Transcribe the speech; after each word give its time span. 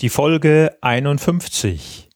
Die 0.00 0.10
Folge 0.10 0.76
51. 0.82 2.10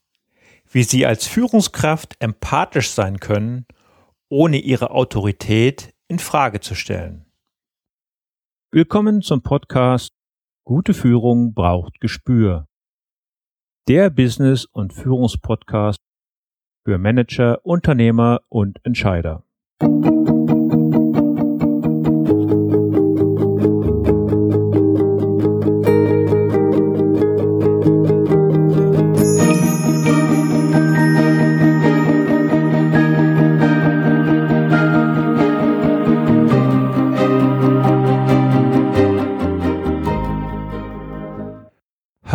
Wie 0.71 0.83
Sie 0.83 1.07
als 1.07 1.27
Führungskraft 1.27 2.15
empathisch 2.19 2.91
sein 2.91 3.21
können, 3.21 3.65
ohne 4.29 4.59
Ihre 4.59 4.91
Autorität 4.91 5.95
in 6.07 6.19
Frage 6.19 6.61
zu 6.61 6.75
stellen. 6.75 7.25
Willkommen 8.71 9.23
zum 9.23 9.43
Podcast 9.43 10.11
Gute 10.67 10.93
Führung 10.93 11.55
braucht 11.55 12.01
Gespür. 12.01 12.69
Der 13.89 14.11
Business- 14.11 14.67
und 14.67 14.93
Führungspodcast 14.93 16.01
für 16.85 16.99
Manager, 16.99 17.65
Unternehmer 17.65 18.43
und 18.51 18.79
Entscheider. 18.85 19.43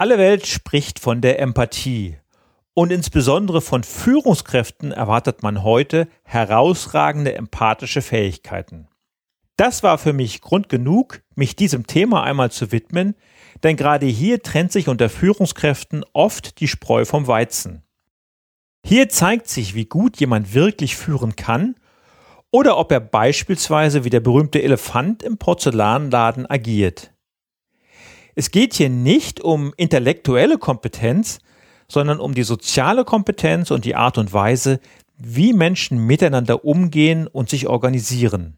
Alle 0.00 0.16
Welt 0.16 0.46
spricht 0.46 1.00
von 1.00 1.20
der 1.20 1.40
Empathie. 1.40 2.18
Und 2.72 2.92
insbesondere 2.92 3.60
von 3.60 3.82
Führungskräften 3.82 4.92
erwartet 4.92 5.42
man 5.42 5.64
heute 5.64 6.06
herausragende 6.22 7.34
empathische 7.34 8.00
Fähigkeiten. 8.00 8.86
Das 9.56 9.82
war 9.82 9.98
für 9.98 10.12
mich 10.12 10.40
Grund 10.40 10.68
genug, 10.68 11.22
mich 11.34 11.56
diesem 11.56 11.88
Thema 11.88 12.22
einmal 12.22 12.52
zu 12.52 12.70
widmen, 12.70 13.16
denn 13.64 13.76
gerade 13.76 14.06
hier 14.06 14.40
trennt 14.40 14.70
sich 14.70 14.86
unter 14.86 15.08
Führungskräften 15.08 16.04
oft 16.12 16.60
die 16.60 16.68
Spreu 16.68 17.04
vom 17.04 17.26
Weizen. 17.26 17.82
Hier 18.86 19.08
zeigt 19.08 19.48
sich, 19.48 19.74
wie 19.74 19.86
gut 19.86 20.20
jemand 20.20 20.54
wirklich 20.54 20.94
führen 20.94 21.34
kann 21.34 21.74
oder 22.52 22.78
ob 22.78 22.92
er 22.92 23.00
beispielsweise 23.00 24.04
wie 24.04 24.10
der 24.10 24.20
berühmte 24.20 24.62
Elefant 24.62 25.24
im 25.24 25.38
Porzellanladen 25.38 26.48
agiert. 26.48 27.12
Es 28.38 28.52
geht 28.52 28.74
hier 28.74 28.88
nicht 28.88 29.40
um 29.40 29.74
intellektuelle 29.76 30.58
Kompetenz, 30.58 31.40
sondern 31.88 32.20
um 32.20 32.34
die 32.34 32.44
soziale 32.44 33.04
Kompetenz 33.04 33.72
und 33.72 33.84
die 33.84 33.96
Art 33.96 34.16
und 34.16 34.32
Weise, 34.32 34.78
wie 35.16 35.52
Menschen 35.52 36.06
miteinander 36.06 36.64
umgehen 36.64 37.26
und 37.26 37.48
sich 37.48 37.66
organisieren. 37.66 38.56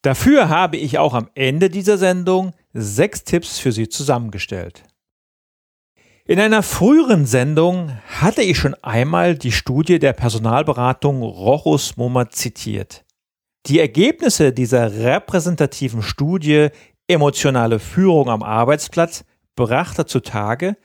Dafür 0.00 0.48
habe 0.48 0.78
ich 0.78 0.96
auch 0.96 1.12
am 1.12 1.28
Ende 1.34 1.68
dieser 1.68 1.98
Sendung 1.98 2.54
sechs 2.72 3.24
Tipps 3.24 3.58
für 3.58 3.72
Sie 3.72 3.90
zusammengestellt. 3.90 4.84
In 6.24 6.40
einer 6.40 6.62
früheren 6.62 7.26
Sendung 7.26 7.92
hatte 8.06 8.40
ich 8.40 8.56
schon 8.56 8.72
einmal 8.76 9.36
die 9.36 9.52
Studie 9.52 9.98
der 9.98 10.14
Personalberatung 10.14 11.20
Rochus 11.20 11.98
Mommer 11.98 12.30
zitiert. 12.30 13.04
Die 13.66 13.80
Ergebnisse 13.80 14.52
dieser 14.52 14.94
repräsentativen 14.94 16.00
Studie 16.00 16.68
Emotionale 17.08 17.78
Führung 17.78 18.28
am 18.28 18.42
Arbeitsplatz 18.42 19.24
brachte 19.56 20.04
zutage, 20.04 20.76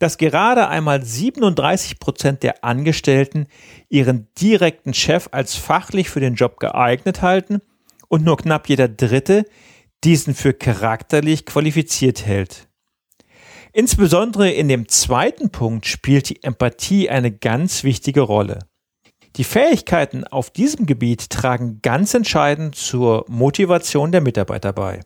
dass 0.00 0.18
gerade 0.18 0.66
einmal 0.66 1.04
37 1.04 2.00
Prozent 2.00 2.42
der 2.42 2.64
Angestellten 2.64 3.46
ihren 3.88 4.26
direkten 4.40 4.94
Chef 4.94 5.28
als 5.30 5.54
fachlich 5.54 6.10
für 6.10 6.18
den 6.18 6.34
Job 6.34 6.58
geeignet 6.58 7.22
halten 7.22 7.60
und 8.08 8.24
nur 8.24 8.36
knapp 8.36 8.68
jeder 8.68 8.88
Dritte 8.88 9.44
diesen 10.02 10.34
für 10.34 10.54
charakterlich 10.54 11.46
qualifiziert 11.46 12.26
hält. 12.26 12.68
Insbesondere 13.72 14.50
in 14.50 14.66
dem 14.66 14.88
zweiten 14.88 15.50
Punkt 15.50 15.86
spielt 15.86 16.30
die 16.30 16.42
Empathie 16.42 17.08
eine 17.08 17.30
ganz 17.30 17.84
wichtige 17.84 18.22
Rolle. 18.22 18.58
Die 19.36 19.44
Fähigkeiten 19.44 20.24
auf 20.24 20.50
diesem 20.50 20.86
Gebiet 20.86 21.30
tragen 21.30 21.78
ganz 21.80 22.14
entscheidend 22.14 22.74
zur 22.74 23.24
Motivation 23.28 24.10
der 24.10 24.20
Mitarbeiter 24.20 24.72
bei. 24.72 25.02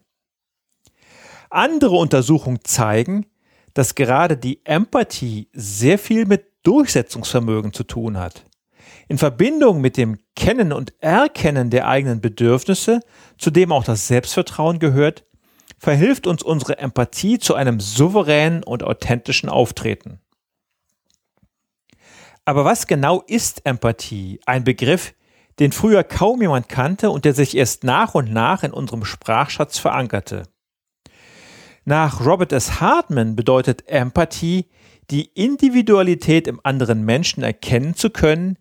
Andere 1.54 1.96
Untersuchungen 1.96 2.60
zeigen, 2.64 3.26
dass 3.74 3.94
gerade 3.94 4.36
die 4.36 4.64
Empathie 4.64 5.48
sehr 5.52 5.98
viel 5.98 6.26
mit 6.26 6.46
Durchsetzungsvermögen 6.64 7.72
zu 7.72 7.84
tun 7.84 8.18
hat. 8.18 8.44
In 9.08 9.18
Verbindung 9.18 9.80
mit 9.80 9.96
dem 9.96 10.18
Kennen 10.34 10.72
und 10.72 10.94
Erkennen 11.00 11.70
der 11.70 11.86
eigenen 11.86 12.20
Bedürfnisse, 12.20 13.00
zu 13.38 13.50
dem 13.50 13.70
auch 13.70 13.84
das 13.84 14.08
Selbstvertrauen 14.08 14.78
gehört, 14.78 15.24
verhilft 15.78 16.26
uns 16.26 16.42
unsere 16.42 16.78
Empathie 16.78 17.38
zu 17.38 17.54
einem 17.54 17.80
souveränen 17.80 18.62
und 18.62 18.82
authentischen 18.82 19.48
Auftreten. 19.48 20.20
Aber 22.44 22.64
was 22.64 22.86
genau 22.86 23.22
ist 23.26 23.64
Empathie? 23.64 24.40
Ein 24.46 24.64
Begriff, 24.64 25.14
den 25.58 25.72
früher 25.72 26.04
kaum 26.04 26.42
jemand 26.42 26.68
kannte 26.68 27.10
und 27.10 27.24
der 27.24 27.34
sich 27.34 27.56
erst 27.56 27.84
nach 27.84 28.14
und 28.14 28.32
nach 28.32 28.62
in 28.62 28.72
unserem 28.72 29.04
Sprachschatz 29.04 29.78
verankerte. 29.78 30.44
Nach 31.84 32.24
Robert 32.24 32.52
S. 32.52 32.80
Hartman 32.80 33.36
bedeutet 33.36 33.88
Empathie, 33.88 34.66
die 35.10 35.26
Individualität 35.34 36.48
im 36.48 36.60
anderen 36.62 37.04
Menschen 37.04 37.42
erkennen 37.42 37.94
zu 37.94 38.08
können, 38.08 38.58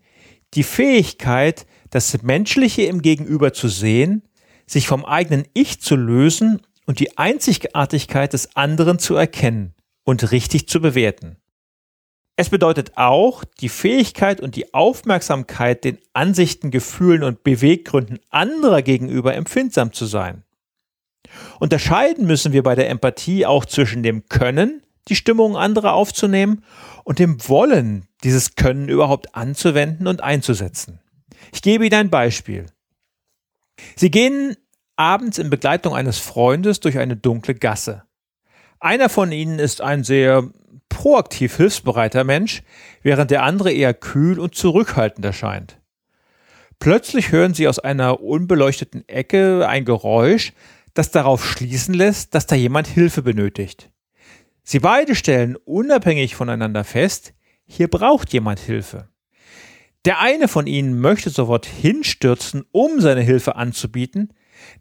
die 0.56 0.64
Fähigkeit, 0.64 1.66
das 1.90 2.22
Menschliche 2.22 2.84
im 2.84 3.02
Gegenüber 3.02 3.54
zu 3.54 3.70
sehen, 3.70 4.24
sich 4.68 4.88
vom 4.88 5.06
eigenen 5.06 5.46
Ich 5.54 5.80
zu 5.80 5.96
lösen 5.96 6.62
und 6.86 7.00
die 7.00 7.18
Einzigartigkeit 7.18 8.34
des 8.34 8.56
anderen 8.56 9.00
zu 9.00 9.16
erkennen 9.16 9.74
und 10.04 10.32
richtig 10.32 10.68
zu 10.68 10.82
bewerten. 10.82 11.38
Es 12.36 12.50
bedeutet 12.50 12.94
auch 12.96 13.44
die 13.62 13.70
Fähigkeit 13.70 14.42
und 14.42 14.56
die 14.56 14.74
Aufmerksamkeit, 14.74 15.84
den 15.84 16.00
Ansichten, 16.14 16.72
Gefühlen 16.72 17.24
und 17.24 17.44
Beweggründen 17.44 18.20
anderer 18.30 18.82
gegenüber 18.82 19.36
empfindsam 19.36 19.94
zu 19.94 20.06
sein. 20.06 20.44
Unterscheiden 21.60 22.26
müssen 22.26 22.54
wir 22.54 22.64
bei 22.64 22.76
der 22.76 22.90
Empathie 22.90 23.46
auch 23.46 23.66
zwischen 23.66 24.04
dem 24.04 24.28
Können, 24.28 24.82
die 25.08 25.16
Stimmung 25.16 25.58
anderer 25.58 25.94
aufzunehmen, 25.94 26.64
und 27.04 27.20
dem 27.20 27.48
Wollen, 27.50 28.08
dieses 28.24 28.56
Können 28.56 28.88
überhaupt 28.88 29.36
anzuwenden 29.36 30.08
und 30.08 30.22
einzusetzen. 30.22 31.00
Ich 31.52 31.62
gebe 31.62 31.86
Ihnen 31.86 31.96
ein 31.96 32.10
Beispiel. 32.10 32.68
Sie 33.96 34.12
gehen 34.12 34.56
abends 34.96 35.38
in 35.38 35.50
Begleitung 35.50 35.94
eines 35.94 36.20
Freundes 36.20 36.80
durch 36.80 36.98
eine 36.98 37.18
dunkle 37.18 37.56
Gasse. 37.56 38.04
Einer 38.80 39.10
von 39.10 39.32
ihnen 39.32 39.60
ist 39.60 39.82
ein 39.82 40.04
sehr 40.04 40.50
proaktiv 40.90 41.58
hilfsbereiter 41.58 42.24
Mensch, 42.24 42.64
während 43.02 43.32
der 43.32 43.44
andere 43.44 43.72
eher 43.72 43.94
kühl 43.94 44.40
und 44.40 44.56
zurückhaltend 44.56 45.26
erscheint. 45.26 45.80
Plötzlich 46.80 47.32
hören 47.32 47.54
sie 47.54 47.68
aus 47.68 47.80
einer 47.80 48.22
unbeleuchteten 48.22 49.08
Ecke 49.08 49.68
ein 49.68 49.86
Geräusch, 49.86 50.54
das 50.94 51.12
darauf 51.12 51.46
schließen 51.46 51.94
lässt, 51.94 52.36
dass 52.36 52.46
da 52.46 52.56
jemand 52.56 52.88
Hilfe 52.88 53.22
benötigt. 53.22 53.92
Sie 54.64 54.80
beide 54.80 55.16
stellen 55.16 55.56
unabhängig 55.56 56.36
voneinander 56.36 56.84
fest, 56.84 57.34
hier 57.66 57.88
braucht 57.88 58.31
jemand 58.34 58.60
Hilfe. 58.60 59.10
Der 60.06 60.19
eine 60.19 60.48
von 60.48 60.68
ihnen 60.68 61.00
möchte 61.00 61.30
sofort 61.30 61.66
hinstürzen, 61.66 62.66
um 62.72 63.00
seine 63.00 63.22
Hilfe 63.22 63.56
anzubieten, 63.56 64.34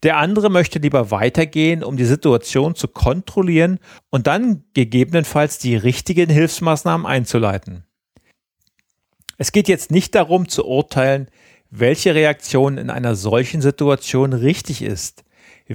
der 0.03 0.17
andere 0.17 0.50
möchte 0.50 0.79
lieber 0.79 1.11
weitergehen, 1.11 1.82
um 1.82 1.97
die 1.97 2.05
Situation 2.05 2.75
zu 2.75 2.88
kontrollieren 2.88 3.79
und 4.11 4.26
dann 4.26 4.64
gegebenenfalls 4.75 5.59
die 5.59 5.76
richtigen 5.76 6.29
Hilfsmaßnahmen 6.29 7.06
einzuleiten. 7.06 7.85
Es 9.38 9.53
geht 9.53 9.69
jetzt 9.69 9.91
nicht 9.91 10.14
darum 10.14 10.49
zu 10.49 10.67
urteilen, 10.67 11.29
welche 11.70 12.14
Reaktion 12.14 12.79
in 12.79 12.91
einer 12.91 13.14
solchen 13.14 13.62
Situation 13.62 14.32
richtig 14.32 14.82
ist. 14.82 15.25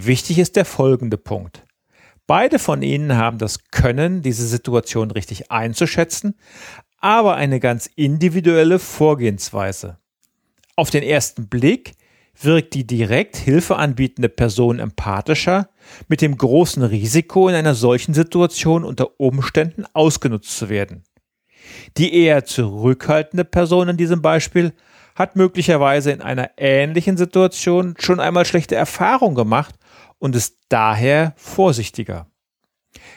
Wichtig 0.06 0.38
ist 0.38 0.56
der 0.56 0.66
folgende 0.66 1.18
Punkt. 1.18 1.66
Beide 2.28 2.60
von 2.60 2.84
ihnen 2.84 3.16
haben 3.16 3.40
das 3.40 3.72
Können, 3.72 4.22
diese 4.22 4.46
Situation 4.46 5.10
richtig 5.10 5.50
einzuschätzen, 5.50 6.36
aber 7.00 7.36
eine 7.36 7.60
ganz 7.60 7.90
individuelle 7.96 8.78
Vorgehensweise. 8.78 9.98
Auf 10.76 10.92
den 10.92 11.02
ersten 11.02 11.48
Blick 11.48 11.94
wirkt 12.40 12.76
die 12.76 12.86
direkt 12.86 13.38
Hilfe 13.38 13.78
anbietende 13.78 14.30
Person 14.30 14.78
empathischer, 14.78 15.70
mit 16.08 16.22
dem 16.22 16.38
großen 16.38 16.84
Risiko, 16.84 17.50
in 17.50 17.56
einer 17.56 17.74
solchen 17.74 18.14
Situation 18.14 18.84
unter 18.84 19.20
Umständen 19.20 19.86
ausgenutzt 19.94 20.56
zu 20.56 20.70
werden. 20.70 21.06
Die 21.98 22.14
eher 22.14 22.46
zurückhaltende 22.46 23.46
Person 23.46 23.90
in 23.90 23.98
diesem 23.98 24.22
Beispiel 24.22 24.74
hat 25.16 25.36
möglicherweise 25.36 26.12
in 26.12 26.22
einer 26.22 26.52
ähnlichen 26.58 27.18
Situation 27.18 27.96
schon 27.98 28.20
einmal 28.20 28.46
schlechte 28.46 28.76
Erfahrungen 28.76 29.34
gemacht 29.34 29.74
und 30.20 30.36
ist 30.36 30.58
daher 30.70 31.34
vorsichtiger. 31.36 32.28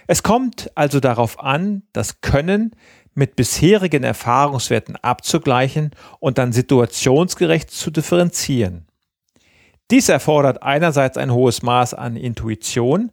Es 0.06 0.22
kommt 0.22 0.70
also 0.74 1.00
darauf 1.00 1.40
an, 1.40 1.82
das 1.92 2.20
Können 2.20 2.74
mit 3.14 3.36
bisherigen 3.36 4.04
Erfahrungswerten 4.04 4.96
abzugleichen 4.96 5.90
und 6.20 6.38
dann 6.38 6.52
situationsgerecht 6.52 7.70
zu 7.70 7.90
differenzieren. 7.90 8.86
Dies 9.90 10.08
erfordert 10.08 10.62
einerseits 10.62 11.16
ein 11.16 11.32
hohes 11.32 11.62
Maß 11.62 11.94
an 11.94 12.16
Intuition, 12.16 13.10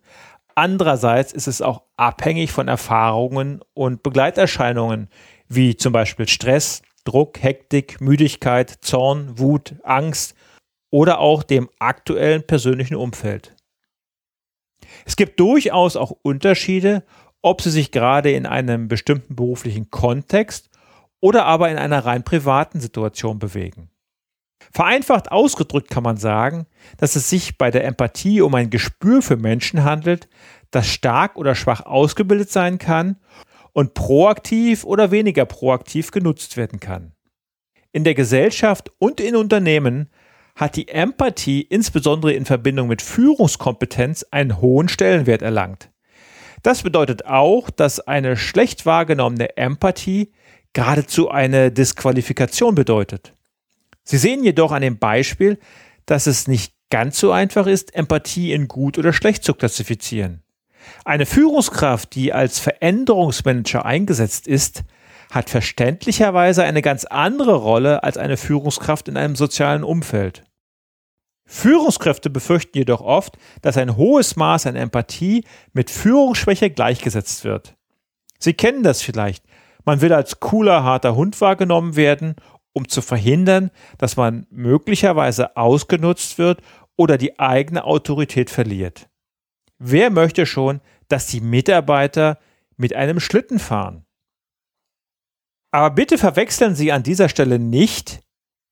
andererseits 0.53 1.33
ist 1.33 1.47
es 1.47 1.61
auch 1.61 1.83
abhängig 1.97 2.51
von 2.51 2.67
Erfahrungen 2.67 3.61
und 3.73 4.03
Begleiterscheinungen, 4.03 5.09
wie 5.47 5.75
zum 5.75 5.91
Beispiel 5.93 6.27
Stress, 6.27 6.83
Druck, 7.03 7.41
Hektik, 7.41 7.99
Müdigkeit, 7.99 8.69
Zorn, 8.81 9.39
Wut, 9.39 9.75
Angst 9.83 10.35
oder 10.91 11.19
auch 11.19 11.41
dem 11.41 11.69
aktuellen 11.79 12.45
persönlichen 12.45 12.95
Umfeld. 12.95 13.56
Es 15.07 15.15
gibt 15.15 15.39
durchaus 15.39 15.95
auch 15.95 16.11
Unterschiede, 16.11 17.01
ob 17.41 17.61
Sie 17.61 17.71
sich 17.71 17.91
gerade 17.91 18.31
in 18.33 18.45
einem 18.45 18.89
bestimmten 18.89 19.37
beruflichen 19.37 19.89
Kontext 19.89 20.69
oder 21.21 21.45
aber 21.45 21.71
in 21.71 21.77
einer 21.77 22.05
rein 22.05 22.23
privaten 22.23 22.81
Situation 22.81 23.39
bewegen. 23.39 23.89
Vereinfacht 24.73 25.31
ausgedrückt 25.31 25.89
kann 25.89 26.03
man 26.03 26.17
sagen, 26.17 26.67
dass 26.97 27.15
es 27.15 27.29
sich 27.29 27.57
bei 27.57 27.71
der 27.71 27.85
Empathie 27.85 28.41
um 28.41 28.53
ein 28.53 28.69
Gespür 28.69 29.21
für 29.21 29.37
Menschen 29.37 29.85
handelt, 29.85 30.27
das 30.71 30.87
stark 30.87 31.37
oder 31.37 31.55
schwach 31.55 31.85
ausgebildet 31.85 32.51
sein 32.51 32.77
kann 32.77 33.15
und 33.71 33.93
proaktiv 33.93 34.83
oder 34.83 35.11
weniger 35.11 35.45
proaktiv 35.45 36.11
genutzt 36.11 36.57
werden 36.57 36.81
kann. 36.81 37.13
In 37.93 38.03
der 38.03 38.13
Gesellschaft 38.13 38.91
und 38.99 39.21
in 39.21 39.37
Unternehmen 39.37 40.09
hat 40.57 40.75
die 40.75 40.87
Empathie 40.87 41.61
insbesondere 41.61 42.33
in 42.33 42.43
Verbindung 42.43 42.87
mit 42.87 43.01
Führungskompetenz 43.01 44.25
einen 44.31 44.59
hohen 44.59 44.89
Stellenwert 44.89 45.43
erlangt. 45.43 45.89
Das 46.63 46.81
bedeutet 46.81 47.27
auch, 47.27 47.69
dass 47.69 47.99
eine 47.99 48.35
schlecht 48.35 48.85
wahrgenommene 48.85 49.55
Empathie 49.55 50.33
geradezu 50.73 51.29
eine 51.29 51.71
Disqualifikation 51.71 52.73
bedeutet. 52.75 53.33
Sie 54.03 54.17
sehen 54.17 54.43
jedoch 54.43 54.71
an 54.71 54.81
dem 54.81 54.97
Beispiel, 54.97 55.59
dass 56.07 56.25
es 56.25 56.47
nicht 56.47 56.73
ganz 56.89 57.19
so 57.19 57.31
einfach 57.31 57.67
ist, 57.67 57.93
Empathie 57.93 58.51
in 58.51 58.67
gut 58.67 58.97
oder 58.97 59.13
schlecht 59.13 59.43
zu 59.43 59.53
klassifizieren. 59.53 60.41
Eine 61.05 61.25
Führungskraft, 61.25 62.15
die 62.15 62.33
als 62.33 62.59
Veränderungsmanager 62.59 63.85
eingesetzt 63.85 64.47
ist, 64.47 64.83
hat 65.29 65.49
verständlicherweise 65.49 66.63
eine 66.63 66.81
ganz 66.81 67.05
andere 67.05 67.55
Rolle 67.55 68.03
als 68.03 68.17
eine 68.17 68.37
Führungskraft 68.37 69.07
in 69.07 69.17
einem 69.17 69.35
sozialen 69.35 69.83
Umfeld. 69.83 70.46
Führungskräfte 71.47 72.29
befürchten 72.29 72.77
jedoch 72.77 73.01
oft, 73.01 73.37
dass 73.61 73.77
ein 73.77 73.95
hohes 73.95 74.35
Maß 74.35 74.67
an 74.67 74.75
Empathie 74.75 75.45
mit 75.73 75.89
Führungsschwäche 75.89 76.69
gleichgesetzt 76.69 77.45
wird. 77.45 77.75
Sie 78.37 78.53
kennen 78.53 78.83
das 78.83 79.01
vielleicht. 79.01 79.43
Man 79.85 80.01
will 80.01 80.13
als 80.13 80.41
cooler, 80.41 80.83
harter 80.83 81.15
Hund 81.15 81.39
wahrgenommen 81.39 81.95
werden, 81.95 82.35
um 82.73 82.87
zu 82.89 83.01
verhindern, 83.01 83.71
dass 83.97 84.17
man 84.17 84.45
möglicherweise 84.51 85.55
ausgenutzt 85.55 86.37
wird 86.37 86.61
oder 86.97 87.17
die 87.17 87.39
eigene 87.39 87.85
Autorität 87.85 88.49
verliert. 88.49 89.09
Wer 89.79 90.09
möchte 90.09 90.45
schon, 90.45 90.81
dass 91.07 91.27
die 91.27 91.41
Mitarbeiter 91.41 92.37
mit 92.75 92.93
einem 92.93 93.19
Schlitten 93.19 93.59
fahren? 93.59 94.05
Aber 95.71 95.91
bitte 95.91 96.17
verwechseln 96.17 96.75
Sie 96.75 96.91
an 96.91 97.03
dieser 97.03 97.29
Stelle 97.29 97.57
nicht, 97.57 98.21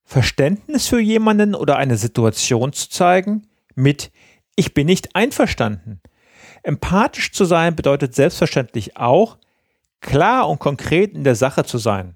Verständnis 0.05 0.87
für 0.87 0.99
jemanden 0.99 1.55
oder 1.55 1.77
eine 1.77 1.97
Situation 1.97 2.71
zu 2.71 2.89
zeigen 2.89 3.47
mit 3.73 4.11
Ich 4.55 4.73
bin 4.73 4.85
nicht 4.85 5.15
einverstanden. 5.15 5.99
Empathisch 6.63 7.31
zu 7.31 7.43
sein 7.45 7.75
bedeutet 7.75 8.15
selbstverständlich 8.15 8.97
auch, 8.97 9.37
klar 10.01 10.47
und 10.47 10.59
konkret 10.59 11.13
in 11.13 11.23
der 11.23 11.35
Sache 11.35 11.65
zu 11.65 11.77
sein. 11.79 12.15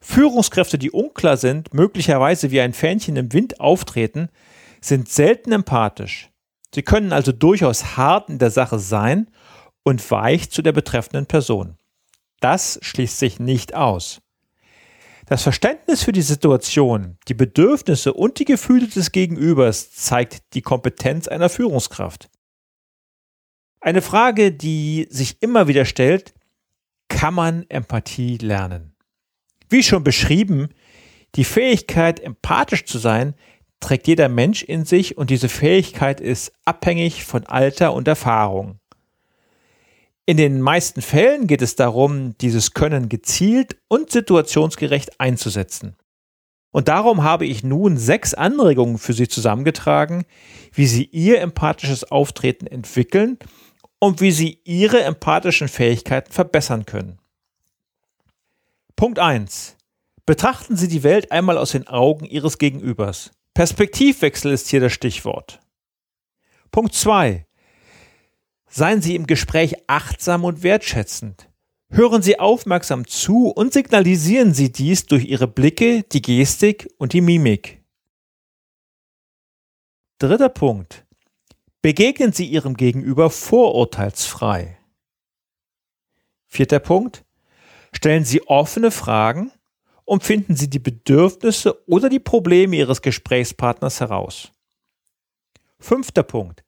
Führungskräfte, 0.00 0.78
die 0.78 0.92
unklar 0.92 1.36
sind, 1.36 1.74
möglicherweise 1.74 2.52
wie 2.52 2.60
ein 2.60 2.72
Fähnchen 2.72 3.16
im 3.16 3.32
Wind 3.32 3.60
auftreten, 3.60 4.28
sind 4.80 5.08
selten 5.08 5.52
empathisch. 5.52 6.30
Sie 6.72 6.82
können 6.82 7.12
also 7.12 7.32
durchaus 7.32 7.96
hart 7.96 8.28
in 8.28 8.38
der 8.38 8.50
Sache 8.50 8.78
sein 8.78 9.28
und 9.82 10.08
weich 10.10 10.50
zu 10.50 10.62
der 10.62 10.72
betreffenden 10.72 11.26
Person. 11.26 11.76
Das 12.40 12.78
schließt 12.82 13.18
sich 13.18 13.40
nicht 13.40 13.74
aus. 13.74 14.20
Das 15.26 15.42
Verständnis 15.42 16.04
für 16.04 16.12
die 16.12 16.22
Situation, 16.22 17.18
die 17.26 17.34
Bedürfnisse 17.34 18.12
und 18.12 18.38
die 18.38 18.44
Gefühle 18.44 18.86
des 18.86 19.10
Gegenübers 19.10 19.90
zeigt 19.90 20.54
die 20.54 20.62
Kompetenz 20.62 21.26
einer 21.26 21.48
Führungskraft. 21.48 22.30
Eine 23.80 24.02
Frage, 24.02 24.52
die 24.52 25.08
sich 25.10 25.42
immer 25.42 25.66
wieder 25.66 25.84
stellt, 25.84 26.32
kann 27.08 27.34
man 27.34 27.66
Empathie 27.68 28.38
lernen? 28.38 28.94
Wie 29.68 29.82
schon 29.82 30.04
beschrieben, 30.04 30.68
die 31.34 31.44
Fähigkeit, 31.44 32.20
empathisch 32.20 32.84
zu 32.84 32.98
sein, 32.98 33.34
trägt 33.80 34.06
jeder 34.06 34.28
Mensch 34.28 34.62
in 34.62 34.84
sich 34.84 35.18
und 35.18 35.30
diese 35.30 35.48
Fähigkeit 35.48 36.20
ist 36.20 36.52
abhängig 36.64 37.24
von 37.24 37.46
Alter 37.46 37.92
und 37.94 38.06
Erfahrung. 38.06 38.78
In 40.28 40.36
den 40.36 40.60
meisten 40.60 41.02
Fällen 41.02 41.46
geht 41.46 41.62
es 41.62 41.76
darum, 41.76 42.36
dieses 42.38 42.74
Können 42.74 43.08
gezielt 43.08 43.76
und 43.86 44.10
situationsgerecht 44.10 45.20
einzusetzen. 45.20 45.94
Und 46.72 46.88
darum 46.88 47.22
habe 47.22 47.46
ich 47.46 47.62
nun 47.62 47.96
sechs 47.96 48.34
Anregungen 48.34 48.98
für 48.98 49.12
Sie 49.12 49.28
zusammengetragen, 49.28 50.26
wie 50.72 50.86
Sie 50.86 51.04
Ihr 51.04 51.40
empathisches 51.40 52.10
Auftreten 52.10 52.66
entwickeln 52.66 53.38
und 54.00 54.20
wie 54.20 54.32
Sie 54.32 54.60
Ihre 54.64 55.00
empathischen 55.02 55.68
Fähigkeiten 55.68 56.32
verbessern 56.32 56.84
können. 56.86 57.18
Punkt 58.96 59.20
1. 59.20 59.76
Betrachten 60.26 60.76
Sie 60.76 60.88
die 60.88 61.04
Welt 61.04 61.30
einmal 61.30 61.56
aus 61.56 61.70
den 61.70 61.86
Augen 61.86 62.24
Ihres 62.24 62.58
Gegenübers. 62.58 63.30
Perspektivwechsel 63.54 64.52
ist 64.52 64.68
hier 64.68 64.80
das 64.80 64.92
Stichwort. 64.92 65.60
Punkt 66.72 66.94
2. 66.94 67.45
Seien 68.76 69.00
Sie 69.00 69.14
im 69.14 69.26
Gespräch 69.26 69.74
achtsam 69.86 70.44
und 70.44 70.62
wertschätzend. 70.62 71.48
Hören 71.88 72.20
Sie 72.20 72.38
aufmerksam 72.38 73.06
zu 73.06 73.48
und 73.48 73.72
signalisieren 73.72 74.52
Sie 74.52 74.70
dies 74.70 75.06
durch 75.06 75.24
Ihre 75.24 75.48
Blicke, 75.48 76.02
die 76.02 76.20
Gestik 76.20 76.86
und 76.98 77.14
die 77.14 77.22
Mimik. 77.22 77.82
Dritter 80.18 80.50
Punkt. 80.50 81.06
Begegnen 81.80 82.34
Sie 82.34 82.44
Ihrem 82.44 82.74
Gegenüber 82.74 83.30
vorurteilsfrei. 83.30 84.78
Vierter 86.46 86.80
Punkt. 86.80 87.24
Stellen 87.94 88.26
Sie 88.26 88.46
offene 88.46 88.90
Fragen 88.90 89.52
und 90.04 90.22
finden 90.22 90.54
Sie 90.54 90.68
die 90.68 90.80
Bedürfnisse 90.80 91.82
oder 91.88 92.10
die 92.10 92.20
Probleme 92.20 92.76
Ihres 92.76 93.00
Gesprächspartners 93.00 94.00
heraus. 94.00 94.52
Fünfter 95.78 96.24
Punkt. 96.24 96.65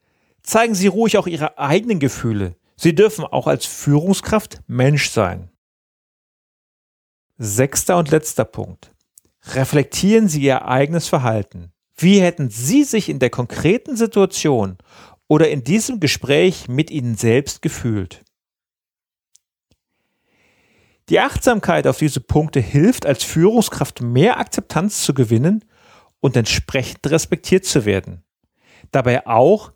Zeigen 0.48 0.74
Sie 0.74 0.86
ruhig 0.86 1.18
auch 1.18 1.26
Ihre 1.26 1.58
eigenen 1.58 1.98
Gefühle. 1.98 2.56
Sie 2.74 2.94
dürfen 2.94 3.26
auch 3.26 3.46
als 3.46 3.66
Führungskraft 3.66 4.62
Mensch 4.66 5.10
sein. 5.10 5.50
Sechster 7.36 7.98
und 7.98 8.10
letzter 8.10 8.46
Punkt. 8.46 8.94
Reflektieren 9.52 10.26
Sie 10.26 10.40
Ihr 10.40 10.64
eigenes 10.64 11.06
Verhalten. 11.06 11.74
Wie 11.98 12.22
hätten 12.22 12.48
Sie 12.48 12.84
sich 12.84 13.10
in 13.10 13.18
der 13.18 13.28
konkreten 13.28 13.94
Situation 13.94 14.78
oder 15.26 15.50
in 15.50 15.64
diesem 15.64 16.00
Gespräch 16.00 16.66
mit 16.66 16.90
Ihnen 16.90 17.18
selbst 17.18 17.60
gefühlt? 17.60 18.24
Die 21.10 21.20
Achtsamkeit 21.20 21.86
auf 21.86 21.98
diese 21.98 22.20
Punkte 22.20 22.60
hilft 22.60 23.04
als 23.04 23.22
Führungskraft 23.22 24.00
mehr 24.00 24.38
Akzeptanz 24.40 25.02
zu 25.02 25.12
gewinnen 25.12 25.66
und 26.20 26.38
entsprechend 26.38 27.06
respektiert 27.10 27.66
zu 27.66 27.84
werden. 27.84 28.24
Dabei 28.90 29.26
auch 29.26 29.72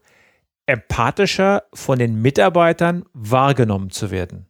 empathischer 0.73 1.65
von 1.75 1.99
den 1.99 2.23
Mitarbeitern 2.23 3.05
wahrgenommen 3.13 3.91
zu 3.91 4.11
werden. 4.11 4.47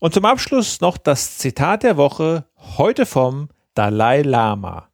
Und 0.00 0.12
zum 0.12 0.26
Abschluss 0.26 0.82
noch 0.82 0.98
das 0.98 1.38
Zitat 1.38 1.82
der 1.82 1.96
Woche, 1.96 2.44
heute 2.58 3.06
vom 3.06 3.48
Dalai 3.72 4.20
Lama. 4.20 4.90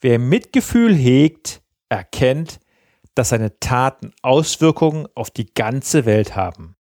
Wer 0.00 0.20
Mitgefühl 0.20 0.94
hegt, 0.94 1.60
erkennt, 1.88 2.60
dass 3.16 3.30
seine 3.30 3.58
Taten 3.58 4.12
Auswirkungen 4.22 5.08
auf 5.16 5.32
die 5.32 5.52
ganze 5.52 6.06
Welt 6.06 6.36
haben. 6.36 6.76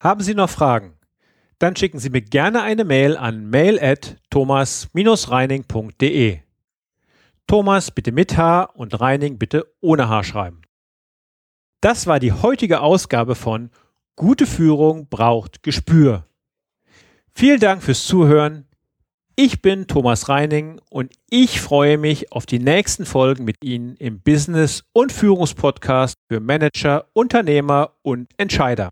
Haben 0.00 0.20
Sie 0.20 0.34
noch 0.34 0.50
Fragen? 0.50 0.96
Dann 1.58 1.74
schicken 1.74 1.98
Sie 1.98 2.10
mir 2.10 2.22
gerne 2.22 2.62
eine 2.62 2.84
Mail 2.84 3.16
an 3.16 3.50
mail 3.50 3.82
at 3.82 4.18
thomas-reining.de. 4.30 6.42
Thomas 7.50 7.90
bitte 7.90 8.12
mit 8.12 8.36
H 8.36 8.62
und 8.62 9.00
Reining 9.00 9.36
bitte 9.36 9.66
ohne 9.80 10.08
H 10.08 10.22
schreiben. 10.22 10.62
Das 11.80 12.06
war 12.06 12.20
die 12.20 12.30
heutige 12.30 12.80
Ausgabe 12.80 13.34
von 13.34 13.70
Gute 14.14 14.46
Führung 14.46 15.08
braucht 15.08 15.64
Gespür. 15.64 16.28
Vielen 17.34 17.58
Dank 17.58 17.82
fürs 17.82 18.04
Zuhören. 18.04 18.68
Ich 19.34 19.62
bin 19.62 19.88
Thomas 19.88 20.28
Reining 20.28 20.80
und 20.90 21.12
ich 21.28 21.60
freue 21.60 21.98
mich 21.98 22.30
auf 22.30 22.46
die 22.46 22.60
nächsten 22.60 23.04
Folgen 23.04 23.44
mit 23.44 23.56
Ihnen 23.64 23.96
im 23.96 24.20
Business- 24.20 24.84
und 24.92 25.10
Führungspodcast 25.10 26.14
für 26.30 26.38
Manager, 26.38 27.06
Unternehmer 27.14 27.96
und 28.02 28.30
Entscheider. 28.36 28.90